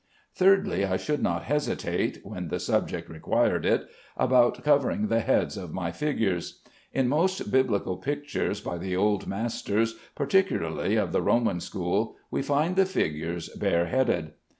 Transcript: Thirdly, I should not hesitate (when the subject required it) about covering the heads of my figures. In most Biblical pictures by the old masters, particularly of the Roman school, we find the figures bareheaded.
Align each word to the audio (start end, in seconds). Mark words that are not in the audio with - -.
Thirdly, 0.33 0.83
I 0.83 0.97
should 0.97 1.21
not 1.21 1.43
hesitate 1.43 2.21
(when 2.23 2.47
the 2.47 2.59
subject 2.59 3.07
required 3.07 3.67
it) 3.67 3.87
about 4.17 4.63
covering 4.63 5.09
the 5.09 5.19
heads 5.19 5.57
of 5.57 5.75
my 5.75 5.91
figures. 5.91 6.61
In 6.91 7.07
most 7.07 7.51
Biblical 7.51 7.97
pictures 7.97 8.59
by 8.61 8.79
the 8.79 8.95
old 8.95 9.27
masters, 9.27 9.99
particularly 10.15 10.95
of 10.95 11.11
the 11.11 11.21
Roman 11.21 11.59
school, 11.59 12.15
we 12.31 12.41
find 12.41 12.77
the 12.77 12.87
figures 12.87 13.49
bareheaded. 13.49 14.31